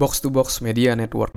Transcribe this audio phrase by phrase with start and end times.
[0.00, 1.36] Box to Box Media Network.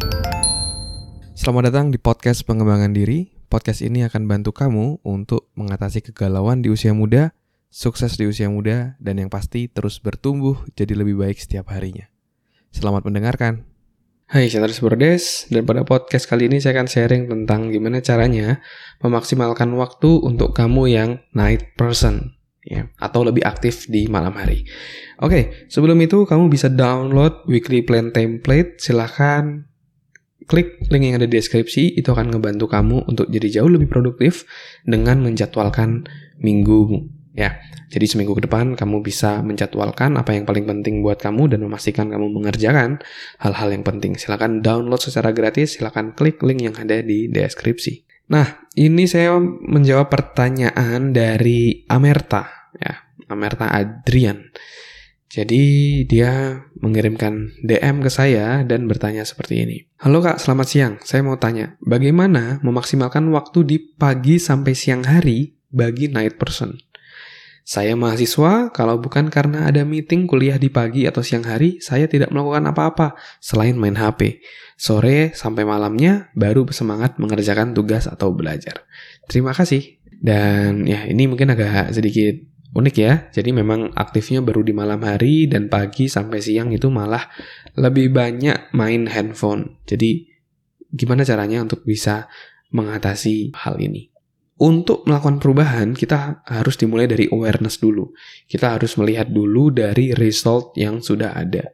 [1.35, 3.27] Selamat datang di podcast pengembangan diri.
[3.51, 7.36] Podcast ini akan bantu kamu untuk mengatasi kegalauan di usia muda,
[7.68, 12.07] sukses di usia muda, dan yang pasti terus bertumbuh jadi lebih baik setiap harinya.
[12.71, 13.68] Selamat mendengarkan.
[14.31, 18.64] Hai, saya Tris Bordes, dan pada podcast kali ini saya akan sharing tentang gimana caranya
[19.04, 22.32] memaksimalkan waktu untuk kamu yang night person
[22.64, 24.63] ya atau lebih aktif di malam hari.
[25.20, 28.80] Oke, sebelum itu kamu bisa download weekly plan template.
[28.80, 29.68] Silahkan
[30.48, 31.95] klik link yang ada di deskripsi.
[31.95, 34.48] Itu akan ngebantu kamu untuk jadi jauh lebih produktif
[34.84, 36.07] dengan menjadwalkan
[36.40, 37.57] minggu ya.
[37.94, 42.09] Jadi seminggu ke depan kamu bisa menjadwalkan apa yang paling penting buat kamu dan memastikan
[42.09, 42.98] kamu mengerjakan
[43.38, 44.18] hal-hal yang penting.
[44.18, 48.12] Silahkan download secara gratis, silahkan klik link yang ada di deskripsi.
[48.32, 54.54] Nah, ini saya menjawab pertanyaan dari Amerta, ya, Amerta Adrian.
[55.34, 59.77] Jadi dia mengirimkan DM ke saya dan bertanya seperti ini.
[59.98, 60.94] Halo kak, selamat siang.
[61.02, 66.78] Saya mau tanya, bagaimana memaksimalkan waktu di pagi sampai siang hari bagi night person?
[67.64, 72.28] Saya mahasiswa, kalau bukan karena ada meeting kuliah di pagi atau siang hari, saya tidak
[72.36, 74.44] melakukan apa-apa selain main HP.
[74.75, 78.84] Sore sampai malamnya baru bersemangat mengerjakan tugas atau belajar.
[79.31, 79.95] Terima kasih.
[80.23, 82.36] Dan ya ini mungkin agak sedikit
[82.75, 83.14] unik ya.
[83.31, 87.31] Jadi memang aktifnya baru di malam hari dan pagi sampai siang itu malah
[87.80, 89.80] lebih banyak main handphone.
[89.88, 90.28] Jadi
[90.91, 92.28] gimana caranya untuk bisa
[92.75, 94.12] mengatasi hal ini?
[94.64, 98.16] Untuk melakukan perubahan, kita harus dimulai dari awareness dulu.
[98.47, 101.67] Kita harus melihat dulu dari result yang sudah ada.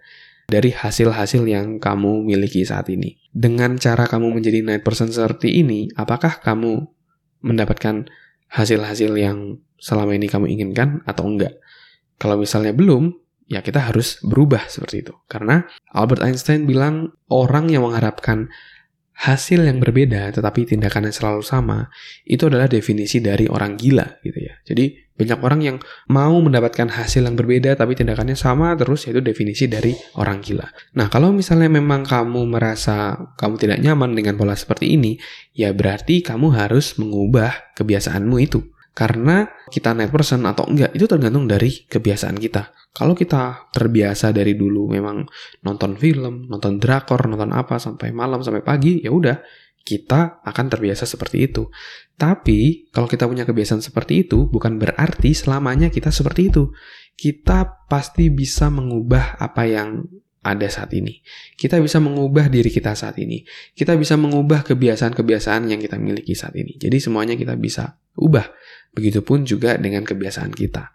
[0.49, 3.13] Dari hasil-hasil yang kamu miliki saat ini.
[3.29, 6.89] Dengan cara kamu menjadi night person seperti ini, apakah kamu
[7.45, 8.09] mendapatkan
[8.49, 11.61] hasil-hasil yang selama ini kamu inginkan atau enggak?
[12.17, 13.13] Kalau misalnya belum,
[13.45, 15.13] ya kita harus berubah seperti itu.
[15.29, 15.61] Karena
[15.93, 18.49] Albert Einstein bilang orang yang mengharapkan
[19.19, 21.91] hasil yang berbeda tetapi tindakannya selalu sama
[22.23, 24.55] itu adalah definisi dari orang gila gitu ya.
[24.63, 29.67] Jadi banyak orang yang mau mendapatkan hasil yang berbeda tapi tindakannya sama terus yaitu definisi
[29.67, 30.63] dari orang gila.
[30.95, 35.19] Nah, kalau misalnya memang kamu merasa kamu tidak nyaman dengan pola seperti ini,
[35.51, 38.63] ya berarti kamu harus mengubah kebiasaanmu itu.
[38.91, 42.73] Karena kita night person atau enggak itu tergantung dari kebiasaan kita.
[42.91, 45.23] Kalau kita terbiasa dari dulu memang
[45.63, 49.39] nonton film, nonton drakor, nonton apa sampai malam sampai pagi, ya udah
[49.85, 51.65] kita akan terbiasa seperti itu.
[52.19, 56.69] Tapi kalau kita punya kebiasaan seperti itu bukan berarti selamanya kita seperti itu.
[57.15, 60.03] Kita pasti bisa mengubah apa yang
[60.49, 61.21] ada saat ini.
[61.53, 63.45] Kita bisa mengubah diri kita saat ini.
[63.77, 66.75] Kita bisa mengubah kebiasaan-kebiasaan yang kita miliki saat ini.
[66.81, 68.49] Jadi semuanya kita bisa ubah.
[68.97, 70.89] Begitupun juga dengan kebiasaan kita.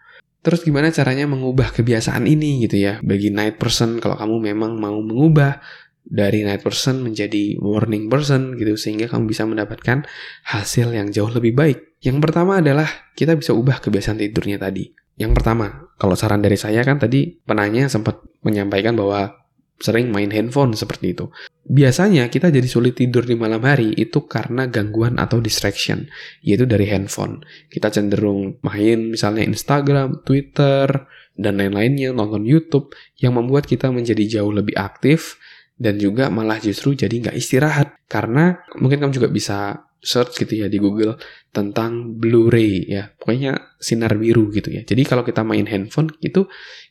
[0.44, 3.00] Terus gimana caranya mengubah kebiasaan ini gitu ya?
[3.00, 5.62] Bagi night person kalau kamu memang mau mengubah
[6.04, 10.04] dari night person menjadi morning person gitu sehingga kamu bisa mendapatkan
[10.44, 11.96] hasil yang jauh lebih baik.
[12.04, 12.84] Yang pertama adalah
[13.16, 14.92] kita bisa ubah kebiasaan tidurnya tadi.
[15.16, 19.43] Yang pertama, kalau saran dari saya kan tadi penanya sempat menyampaikan bahwa
[19.84, 21.28] sering main handphone seperti itu.
[21.68, 26.08] Biasanya kita jadi sulit tidur di malam hari itu karena gangguan atau distraction,
[26.40, 27.44] yaitu dari handphone.
[27.68, 30.88] Kita cenderung main misalnya Instagram, Twitter,
[31.36, 35.36] dan lain-lainnya, nonton YouTube, yang membuat kita menjadi jauh lebih aktif,
[35.76, 37.92] dan juga malah justru jadi nggak istirahat.
[38.08, 41.16] Karena mungkin kamu juga bisa search gitu ya di Google
[41.52, 43.08] tentang Blu-ray ya.
[43.08, 44.84] Pokoknya sinar biru gitu ya.
[44.84, 46.44] Jadi kalau kita main handphone itu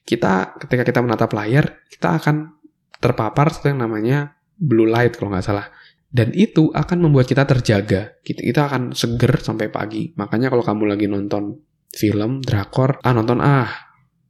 [0.03, 2.62] kita ketika kita menatap layar kita akan
[3.03, 5.67] terpapar sesuatu yang namanya blue light kalau nggak salah.
[6.13, 8.15] Dan itu akan membuat kita terjaga.
[8.21, 10.13] Kita, kita akan seger sampai pagi.
[10.15, 11.57] Makanya kalau kamu lagi nonton
[11.89, 13.67] film, drakor, ah nonton ah,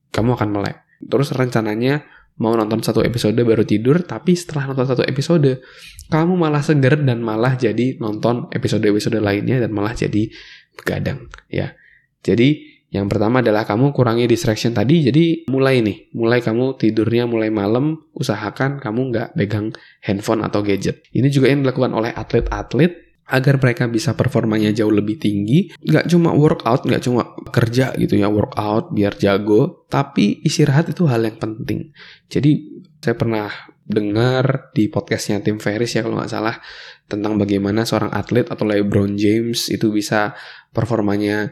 [0.10, 0.78] kamu akan melek.
[1.04, 2.08] Terus rencananya
[2.40, 5.62] mau nonton satu episode baru tidur, tapi setelah nonton satu episode,
[6.10, 10.32] kamu malah seger dan malah jadi nonton episode-episode lainnya dan malah jadi
[10.74, 11.30] begadang.
[11.52, 11.78] Ya,
[12.26, 17.50] jadi yang pertama adalah kamu kurangi distraction tadi, jadi mulai nih, mulai kamu tidurnya mulai
[17.50, 19.74] malam, usahakan kamu nggak pegang
[20.06, 21.02] handphone atau gadget.
[21.10, 25.74] Ini juga yang dilakukan oleh atlet-atlet agar mereka bisa performanya jauh lebih tinggi.
[25.82, 31.26] Nggak cuma workout, nggak cuma kerja gitu ya, workout biar jago, tapi istirahat itu hal
[31.26, 31.90] yang penting.
[32.30, 33.50] Jadi saya pernah
[33.84, 36.56] dengar di podcastnya Tim Ferris ya kalau nggak salah
[37.04, 40.32] tentang bagaimana seorang atlet atau LeBron James itu bisa
[40.72, 41.52] performanya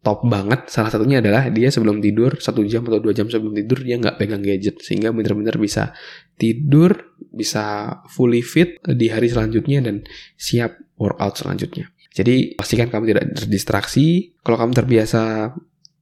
[0.00, 3.84] top banget salah satunya adalah dia sebelum tidur satu jam atau dua jam sebelum tidur
[3.84, 5.92] dia nggak pegang gadget sehingga benar-benar bisa
[6.40, 10.00] tidur bisa fully fit di hari selanjutnya dan
[10.40, 15.52] siap workout selanjutnya jadi pastikan kamu tidak terdistraksi kalau kamu terbiasa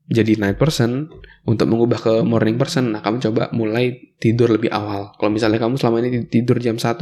[0.09, 1.13] jadi night person
[1.45, 5.13] untuk mengubah ke morning person, nah kamu coba mulai tidur lebih awal.
[5.21, 6.97] Kalau misalnya kamu selama ini tidur jam 1,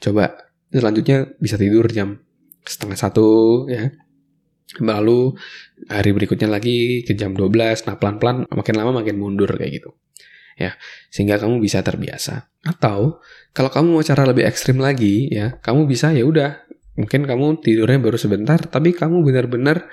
[0.00, 0.24] coba
[0.72, 2.16] selanjutnya bisa tidur jam
[2.64, 3.28] setengah satu
[3.68, 3.92] ya.
[4.82, 5.38] Lalu
[5.86, 9.90] hari berikutnya lagi ke jam 12, nah pelan-pelan makin lama makin mundur kayak gitu.
[10.56, 10.74] Ya,
[11.12, 12.48] sehingga kamu bisa terbiasa.
[12.64, 13.20] Atau
[13.52, 16.66] kalau kamu mau cara lebih ekstrim lagi ya, kamu bisa ya udah
[16.96, 19.84] mungkin kamu tidurnya baru sebentar tapi kamu benar-benar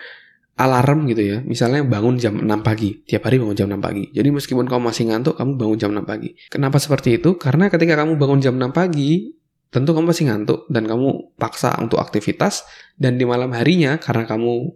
[0.57, 1.37] alarm gitu ya.
[1.43, 4.03] Misalnya bangun jam 6 pagi, tiap hari bangun jam 6 pagi.
[4.13, 6.29] Jadi meskipun kamu masih ngantuk, kamu bangun jam 6 pagi.
[6.49, 7.35] Kenapa seperti itu?
[7.35, 9.33] Karena ketika kamu bangun jam 6 pagi,
[9.73, 12.63] tentu kamu masih ngantuk dan kamu paksa untuk aktivitas
[12.95, 14.69] dan di malam harinya karena kamu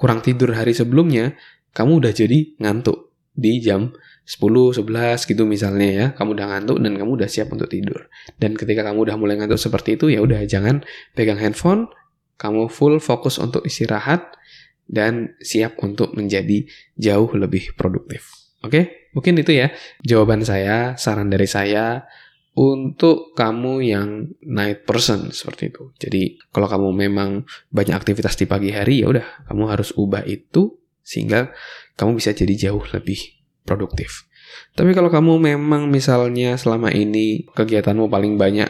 [0.00, 1.36] kurang tidur hari sebelumnya,
[1.76, 3.92] kamu udah jadi ngantuk di jam
[4.24, 6.06] 10, 11 gitu misalnya ya.
[6.16, 8.08] Kamu udah ngantuk dan kamu udah siap untuk tidur.
[8.40, 10.80] Dan ketika kamu udah mulai ngantuk seperti itu ya udah jangan
[11.12, 11.92] pegang handphone,
[12.40, 14.40] kamu full fokus untuk istirahat
[14.88, 16.64] dan siap untuk menjadi
[16.96, 18.32] jauh lebih produktif.
[18.64, 19.68] Oke, mungkin itu ya
[20.00, 22.08] jawaban saya, saran dari saya
[22.54, 24.08] untuk kamu yang
[24.42, 25.94] night person seperti itu.
[25.96, 30.74] Jadi kalau kamu memang banyak aktivitas di pagi hari ya udah kamu harus ubah itu
[31.06, 31.54] sehingga
[31.94, 33.18] kamu bisa jadi jauh lebih
[33.62, 34.26] produktif.
[34.74, 38.66] Tapi kalau kamu memang misalnya selama ini kegiatanmu paling banyak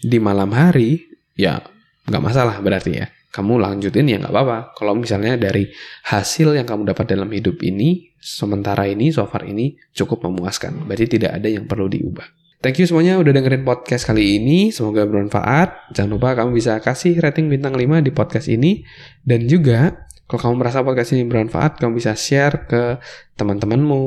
[0.00, 1.04] di malam hari,
[1.36, 1.60] ya
[2.08, 4.58] nggak masalah berarti ya kamu lanjutin ya nggak apa-apa.
[4.72, 5.68] Kalau misalnya dari
[6.08, 10.88] hasil yang kamu dapat dalam hidup ini, sementara ini, so far ini cukup memuaskan.
[10.88, 12.24] Berarti tidak ada yang perlu diubah.
[12.58, 14.74] Thank you semuanya udah dengerin podcast kali ini.
[14.74, 15.94] Semoga bermanfaat.
[15.94, 18.82] Jangan lupa kamu bisa kasih rating bintang 5 di podcast ini.
[19.22, 22.98] Dan juga, kalau kamu merasa podcast ini bermanfaat, kamu bisa share ke
[23.38, 24.02] teman-temanmu,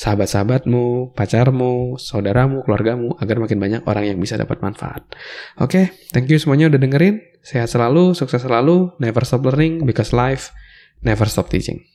[0.00, 5.04] sahabat-sahabatmu, pacarmu, saudaramu, keluargamu, agar makin banyak orang yang bisa dapat manfaat.
[5.60, 5.84] Oke, okay,
[6.16, 7.20] thank you semuanya udah dengerin.
[7.44, 10.56] Sehat selalu, sukses selalu, never stop learning because life
[11.04, 11.84] never stop teaching.